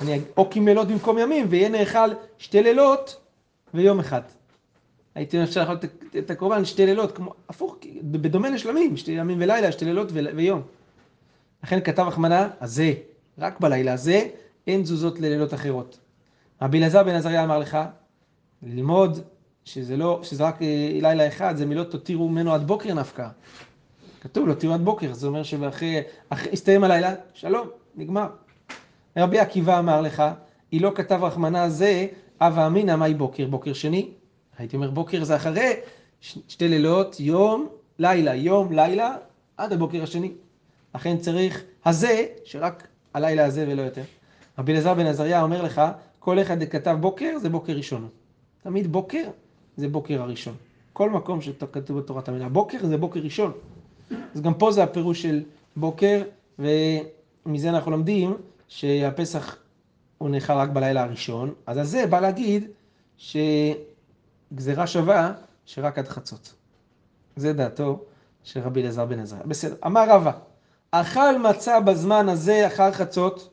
[0.00, 3.20] אני אגיד, או כמלילות במקום ימים, ויהיה נאכל שתי לילות
[3.74, 4.22] ויום אחד.
[5.14, 5.76] הייתי אפשר לאכול
[6.18, 10.62] את- הקורבן שתי לילות, כמו, הפוך, בדומה לשלמים, שתי ימים ולילה, שתי לילות ויום.
[11.64, 12.92] לכן כתב החמנה, הזה,
[13.38, 14.28] רק בלילה הזה,
[14.66, 15.98] אין תזוזות ללילות אחרות.
[16.62, 17.78] רבי אלעזר בן עזריה אמר לך,
[18.62, 19.18] ללמוד
[19.64, 20.66] שזה לא, שזה רק אה,
[21.00, 23.28] לילה אחד, זה מילות תותירו ממנו עד בוקר נפקא.
[24.20, 28.26] כתוב לא תראו עד בוקר, זה אומר שאחרי, אחרי, הסתיים הלילה, שלום, נגמר.
[29.16, 30.22] רבי עקיבא אמר לך,
[30.70, 32.06] היא לא כתב רחמנה זה,
[32.40, 34.08] הווה אמינא מאי בוקר, בוקר שני.
[34.62, 35.72] הייתי אומר בוקר זה אחרי
[36.20, 39.16] ש- שתי לילות, יום, לילה, יום, לילה,
[39.56, 40.32] עד הבוקר השני.
[40.94, 44.02] לכן צריך הזה, שרק הלילה הזה ולא יותר.
[44.58, 45.82] רבי אלעזר בן עזריה אומר לך,
[46.18, 48.08] כל אחד כתב בוקר זה בוקר ראשון.
[48.62, 49.22] תמיד בוקר
[49.76, 50.54] זה בוקר הראשון.
[50.92, 53.52] כל מקום שכתוב בתורת המילה בוקר זה בוקר ראשון.
[54.34, 55.42] אז גם פה זה הפירוש של
[55.76, 56.22] בוקר,
[56.58, 58.34] ומזה אנחנו לומדים
[58.68, 59.56] שהפסח
[60.18, 61.54] הוא נאכל רק בלילה הראשון.
[61.66, 62.64] אז על זה בא להגיד
[64.52, 65.32] שגזירה שווה
[65.66, 66.54] שרק עד חצות.
[67.36, 68.04] זה דעתו
[68.42, 69.42] של רבי אלעזר בן עזריה.
[69.42, 70.32] בסדר, אמר רבא,
[70.90, 73.50] אכל מצה בזמן הזה אחר חצות,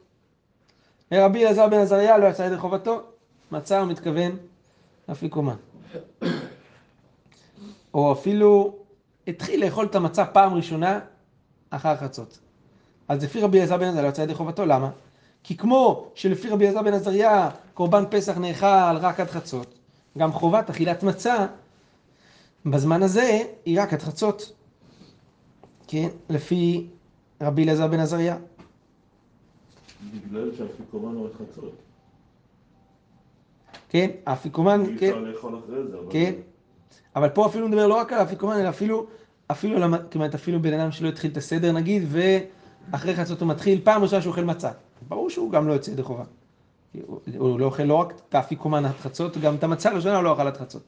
[1.11, 3.01] ורבי אלעזר בן עזריה לא יצא ידי חובתו,
[3.51, 4.37] מצה הוא מתכוון
[5.11, 5.55] אפיקומן.
[7.93, 8.75] או אפילו
[9.27, 10.99] התחיל לאכול את המצה פעם ראשונה
[11.69, 12.39] אחר חצות.
[13.07, 14.89] אז לפי רבי אלעזר בן עזריה לא יצא ידי חובתו, למה?
[15.43, 19.78] כי כמו שלפי רבי אלעזר בן עזריה קורבן פסח נאכל רק עד חצות,
[20.17, 21.47] גם חובת אכילת מצה
[22.65, 24.53] בזמן הזה היא רק עד חצות.
[25.87, 26.87] כן, לפי
[27.41, 28.37] רבי אלעזר בן עזריה.
[30.13, 31.75] בגלל שהאפיקומן הוא חצות.
[33.89, 36.07] כן, האפיקומן, אי כן, אפשר לאכול אחרי זה, אבל...
[36.11, 36.33] כן.
[37.15, 39.07] אבל פה אפילו נדבר לא רק על האפיקומן, אלא אפילו,
[39.47, 44.03] אפילו, כמעט אפילו בן אדם שלא התחיל את הסדר נגיד, ואחרי חצות הוא מתחיל, פעם
[44.03, 44.71] ראשונה שהוא אוכל מצה.
[45.07, 46.23] ברור שהוא גם לא יוצא ידי חובה.
[46.93, 50.23] הוא, הוא לא אוכל לא רק את האפיקומן עד חצות, גם את המצה הראשונה הוא
[50.23, 50.83] לא אכל עד חצות.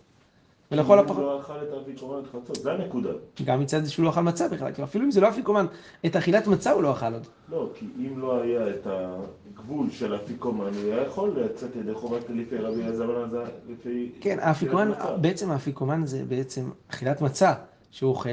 [0.71, 3.09] ולכל הוא הפחות, לא אכל את האפיקומן עד חצות, זה הנקודה.
[3.45, 5.65] גם מצד זה שהוא לא אכל מצה בכלל, כי אפילו אם זה לא אפיקומן,
[6.05, 7.27] את אכילת מצה הוא לא אכל עוד.
[7.49, 12.29] לא, כי אם לא היה את הגבול של האפיקומן, הוא היה יכול לצאת ידי חובת
[12.29, 14.11] לפי רבי אלעזר בן לפי...
[14.21, 14.91] כן, האפיקומן.
[15.21, 17.53] בעצם האפיקומן זה בעצם אכילת מצה
[17.91, 18.29] שהוא אוכל.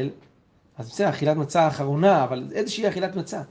[0.78, 3.42] אז בסדר, אכילת מצה האחרונה, אבל איזושהי אכילת מצה.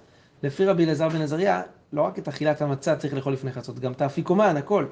[0.43, 1.62] לפי רבי אלעזר בן עזריה,
[1.93, 4.86] לא רק את אכילת המצה צריך לאכול לפני חצות, גם את האפיקומן, הכל.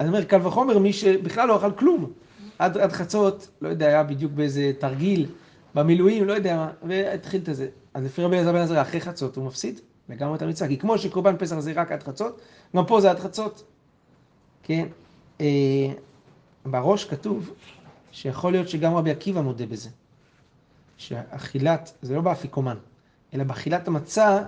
[0.00, 2.12] אני אומר, קל וחומר מי שבכלל לא אכל כלום.
[2.58, 5.26] עד, עד חצות, לא יודע, היה בדיוק באיזה תרגיל,
[5.74, 7.68] במילואים, לא יודע מה, והתחיל את זה.
[7.94, 10.68] אז לפי רבי אלעזר בן עזריה, אחרי חצות הוא מפסיד לגמרי את המצווה.
[10.68, 12.40] כי כמו שקורבן פסח זה רק עד חצות,
[12.76, 13.64] גם פה זה עד חצות.
[14.62, 14.86] כן?
[15.40, 15.46] אה,
[16.66, 17.50] בראש כתוב
[18.10, 19.90] שיכול להיות שגם רבי עקיבא מודה בזה.
[20.96, 22.76] שאכילת, זה לא באפיקומן,
[23.34, 24.38] אלא באכילת המצה,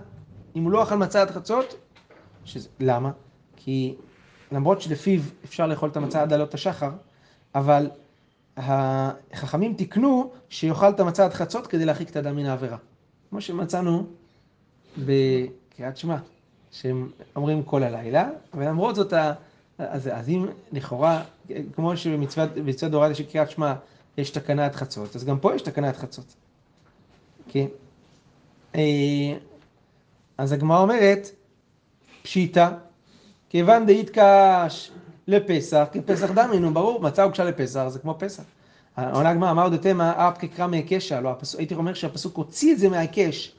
[0.56, 1.74] אם הוא לא אכל מצה עד חצות,
[2.44, 3.10] שזה, למה?
[3.56, 3.94] כי
[4.52, 6.90] למרות שלפיו אפשר לאכול את המצה עד עלות השחר,
[7.54, 7.90] אבל
[8.56, 12.76] החכמים תיקנו שיאכל את המצה עד חצות כדי להרחיק את האדם מן העבירה.
[13.30, 14.06] כמו שמצאנו
[14.98, 16.16] בקריאת שמע,
[16.70, 19.12] שהם אומרים כל הלילה, ולמרות זאת,
[19.78, 21.22] אז, אז אם לכאורה,
[21.74, 23.74] כמו שבמצוות במצוות דאורייתא של קריאת שמע
[24.18, 26.34] יש תקנה עד חצות, אז גם פה יש תקנה עד חצות.
[27.48, 27.66] כן.
[30.38, 31.30] אז הגמרא אומרת,
[32.24, 32.68] פשיטא,
[33.48, 34.90] כיוון דאיתקש
[35.28, 38.42] לפסח, כפסח דמינו, ברור, מצה הוגשה לפסח, זה כמו פסח.
[38.96, 43.52] עונה הגמרא, אמר דתמא, אפ כקרא מהיקשה, לא, הייתי אומר שהפסוק הוציא את זה מההיקש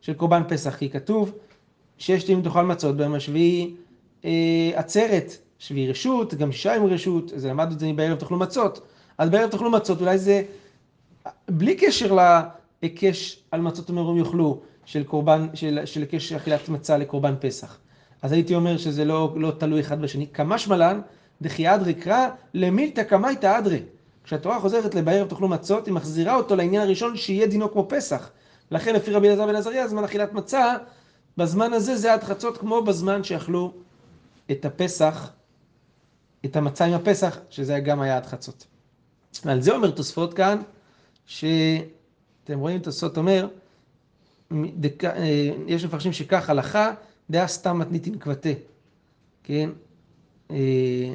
[0.00, 1.32] של קורבן פסח, כי כתוב
[1.98, 3.74] ששת ימים תאכל מצות, ביום השביעי
[4.24, 8.80] אה, עצרת, שביעי רשות, גם שישה ימים רשות, אז למדנו את זה בערב תאכלו מצות.
[9.18, 10.42] אז בערב תאכלו מצות, אולי זה
[11.48, 12.18] בלי קשר
[12.82, 17.78] להיקש על מצות ומרום יאכלו, של קורבן, של, היקש אכילת מצה לקורבן פסח.
[18.24, 20.26] אז הייתי אומר שזה לא, לא תלוי אחד בשני.
[20.26, 21.00] כמשמע לן,
[21.42, 23.82] דכי אדרי קרא למילתא קמייתא אדרי.
[24.24, 28.30] כשהתורה חוזרת לבערב תאכלו מצות, היא מחזירה אותו לעניין הראשון שיהיה דינו כמו פסח.
[28.70, 30.74] לכן לפי רבי אלעזר בן עזריה, זמן אכילת מצה,
[31.36, 33.72] בזמן הזה זה עד חצות כמו בזמן שאכלו
[34.50, 35.30] את הפסח,
[36.44, 38.66] את המצה עם הפסח, שזה גם היה עד חצות.
[39.44, 40.60] ועל זה אומר תוספות כאן,
[41.26, 43.48] שאתם רואים תוספות אומר,
[45.04, 46.92] אה, יש מפרשים שכך הלכה,
[47.30, 48.48] דעה סתם מתנית נקבתה,
[49.42, 49.70] כן?
[50.50, 51.14] אה,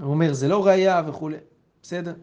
[0.00, 1.36] הוא אומר זה לא ראייה וכולי,
[1.82, 2.14] בסדר.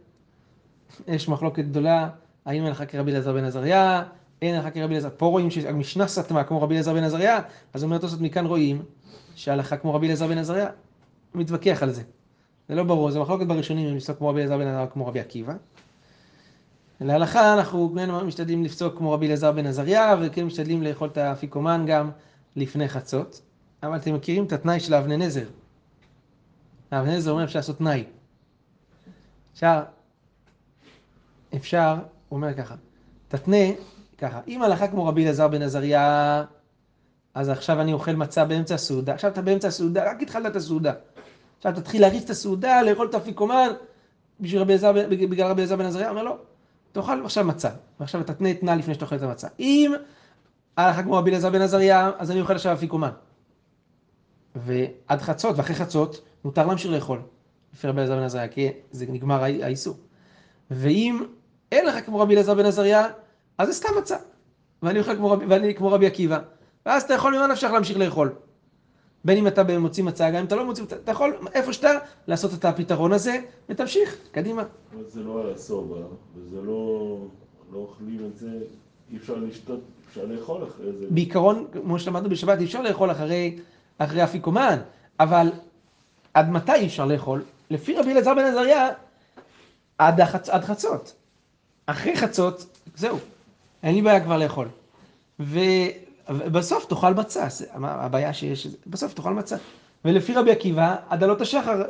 [1.08, 2.10] יש מחלוקת גדולה,
[2.46, 4.04] האם הלכה כרבי אלעזר בן עזריה,
[4.42, 7.40] אין הלכה כרבי אלעזר, פה רואים שהמשנה סתמה כמו רבי אלעזר בן עזריה,
[7.74, 8.82] אז אומר תוספות מכאן רואים
[9.36, 10.68] שהלכה כמו רבי אלעזר בן עזריה,
[11.36, 12.04] מתווכח על זה.
[12.70, 15.20] זה לא ברור, זה מחלוקת בראשונים אם לפסוק כמו רבי אלעזר בן עזריה כמו רבי
[15.20, 15.54] עקיבא.
[17.02, 22.10] להלכה אנחנו משתדלים לפסוק כמו רבי אלעזר בן עזריה, וכן משתדלים לאכול את האפיקומן גם
[22.58, 23.42] לפני חצות.
[23.84, 25.46] אבל אתם מכירים את התנאי של האבני נזר.
[26.92, 28.04] האבני נזר אומר אפשר לעשות תנאי.
[29.54, 29.84] אפשר,
[31.56, 31.96] אפשר,
[32.30, 32.76] הוא אומר ככה,
[33.28, 33.66] תתנה
[34.18, 36.44] ככה, אם הלכה כמו רבי אלעזר בן עזריה,
[37.34, 40.94] אז עכשיו אני אוכל מצה באמצע הסעודה, עכשיו אתה באמצע הסעודה, רק התחלת את הסעודה.
[41.58, 43.70] עכשיו תתחיל להריץ את הסעודה, לאכול את האפיקומן,
[44.40, 46.38] בשביל רבי אלעזר, בגלל רבי אלעזר בן עזריה, אומר לא,
[46.92, 49.48] תאכל עכשיו מצה, ועכשיו אתה תנה תנא לפני שאתה אוכל את המצה.
[49.60, 49.94] אם
[50.78, 53.10] הלכה כמו רבי אלעזר בן עזריה, אז אני אוכל עכשיו אפיקומן.
[54.56, 57.20] ועד חצות, ואחרי חצות, מותר להמשיך לאכול,
[57.74, 59.96] לפי רבי אלעזר בן עזריה, כי זה נגמר האי- האיסור.
[60.72, 61.24] ואם
[61.72, 63.08] אין לך כמו רבי אלעזר בן עזריה,
[63.58, 64.18] אז זה סתם מצה.
[64.84, 66.40] ואני אוכל כמו רבי, ואני כמו רבי עקיבא.
[66.86, 68.36] ואז אתה יכול ממה נפשך להמשיך לאכול.
[69.26, 71.90] בין אם אתה מוציא מצה, גם אם אתה לא מוציא אתה יכול איפה שאתה
[72.28, 73.38] לעשות את הפתרון הזה,
[73.70, 74.64] ותמשיך, קדימה.
[74.94, 76.00] אבל זה לא סובה,
[76.36, 77.18] וזה לא...
[77.72, 78.50] לא אוכלים את זה,
[79.12, 81.06] אי אפשר לשתות, אפשר לאכול אחרי זה.
[81.10, 83.60] בעיקרון, כמו שלמדנו בשבת, אי אפשר לאכול אחרי,
[83.98, 84.78] אחרי אפיקומן,
[85.20, 85.52] אבל
[86.34, 87.44] עד מתי אי אפשר לאכול?
[87.70, 88.90] לפי רבי אלעזר בן עזריה,
[89.98, 90.50] עד, החצ...
[90.50, 91.14] עד חצות.
[91.86, 93.18] אחרי חצות, זהו,
[93.84, 94.68] אין לי בעיה כבר לאכול.
[95.40, 99.56] ובסוף תאכל מצה, הבעיה שיש, בסוף תאכל מצה.
[100.06, 101.84] ולפי רבי עקיבא, עד עלות השחר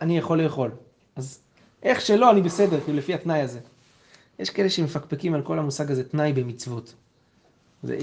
[0.00, 0.70] אני יכול לאכול.
[1.16, 1.38] אז
[1.82, 3.60] איך שלא, אני בסדר, לפי התנאי הזה.
[4.38, 6.94] יש כאלה שמפקפקים על כל המושג הזה, תנאי במצוות.
[7.82, 7.98] זה,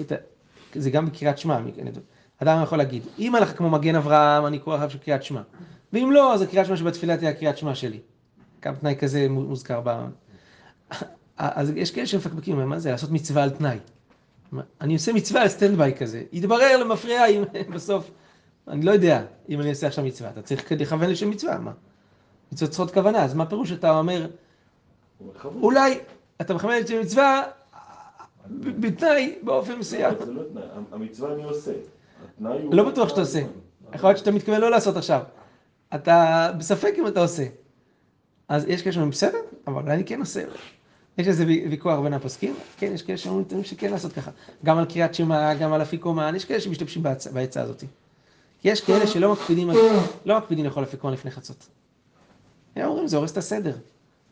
[0.76, 1.60] זה גם בקריאת שמע,
[2.38, 5.42] אדם יכול להגיד, אם הלכה כמו מגן אברהם, אני קורא עכשיו של קריאת שמע.
[5.94, 8.00] ואם לא, אז הקריאת שמע שבתפילה תהיה הקריאת שמע שלי.
[8.62, 10.06] גם תנאי כזה מוזכר ב...
[11.38, 13.78] אז יש כאלה שמפקפקים, מה זה לעשות מצווה על תנאי?
[14.82, 17.44] אני עושה מצווה על סטנדביי כזה, יתברר למפריע אם
[17.74, 18.12] בסוף,
[18.68, 21.72] אני לא יודע אם אני אעשה עכשיו מצווה, אתה צריך לכוון לשם מצווה, מה?
[22.52, 24.28] מצוות צריכות כוונה, אז מה פירוש אתה אומר.
[25.46, 26.00] אולי
[26.42, 27.44] אתה מכוון לשם מצווה
[28.50, 30.14] ב- בתנאי באופן מסוים.
[30.26, 31.72] זה לא תנאי, המצווה אני עושה.
[32.72, 33.42] לא בטוח שאתה עושה.
[33.94, 35.22] יכול להיות שאתה מתכוון לא לעשות עכשיו.
[35.96, 37.44] אתה בספק אם אתה עושה.
[38.48, 40.44] אז יש כאלה שאומרים, בסדר, אבל אני כן עושה.
[41.18, 44.32] יש איזה וי- ויכוח בין הפוסקים, כן, יש כאלה שאומרים שכן לעשות ככה.
[44.66, 47.84] גם על קריאת שמע, גם על אפיקומן, יש כאלה שמשתמשים בעצה הזאת.
[48.64, 49.70] יש כאלה שלא מקפידים,
[50.26, 51.68] לא מקפידים לאכול אפיקומן לפני חצות.
[52.76, 53.76] הם אומרים, זה הורס את הסדר.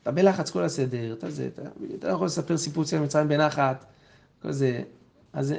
[0.03, 1.61] אתה בלחץ כל הסדר, אתה זה, אתה,
[1.99, 3.85] אתה לא יכול לספר סיפור יציאת מצרים בנחת,
[4.41, 4.81] כל זה.
[5.33, 5.53] אז,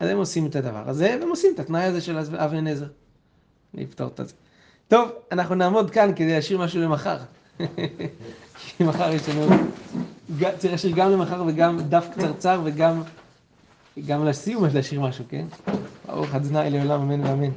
[0.00, 2.86] אז הם עושים את הדבר הזה, והם עושים את התנאי הזה של אבן נזר.
[3.74, 4.34] לפתור את זה.
[4.88, 7.16] טוב, אנחנו נעמוד כאן כדי להשאיר משהו למחר.
[8.56, 9.56] כי מחר יש לנו...
[10.58, 13.02] צריך להשאיר גם למחר וגם דף קצרצר וגם
[14.06, 15.46] גם לסיום אז להשאיר משהו, כן?
[16.06, 17.50] ברוך אדוני לעולם אמן ואמן.